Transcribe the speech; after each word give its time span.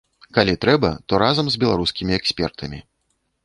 Калі 0.37 0.53
трэба, 0.65 0.89
то 1.07 1.13
разам 1.25 1.47
з 1.55 1.61
беларускімі 1.67 2.19
экспертамі. 2.21 2.85